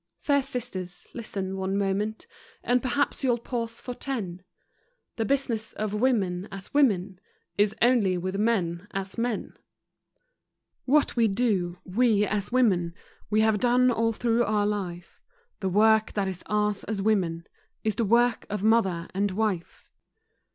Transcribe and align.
Fair 0.23 0.41
sisters, 0.41 1.07
listen 1.13 1.55
one 1.57 1.77
moment 1.77 2.25
And 2.63 2.81
perhaps 2.81 3.23
you'll 3.23 3.37
pause 3.37 3.79
for 3.79 3.93
ten: 3.93 4.41
The 5.17 5.25
business 5.25 5.73
of 5.73 5.93
women 5.93 6.47
as 6.51 6.73
women 6.73 7.19
Is 7.55 7.75
only 7.83 8.17
with 8.17 8.35
men 8.37 8.87
as 8.89 9.19
men! 9.19 9.53
What 10.85 11.15
we 11.15 11.27
do, 11.27 11.77
"We, 11.85 12.25
as 12.25 12.51
women," 12.51 12.95
We 13.29 13.41
have 13.41 13.59
done 13.59 13.91
all 13.91 14.11
through 14.11 14.43
our 14.45 14.65
life; 14.65 15.21
The 15.59 15.69
work 15.69 16.13
that 16.13 16.27
is 16.27 16.41
ours 16.47 16.83
as 16.85 16.99
women 16.99 17.45
Is 17.83 17.93
the 17.93 18.03
work 18.03 18.47
of 18.49 18.63
mother 18.63 19.07
and 19.13 19.29
wife. 19.29 19.91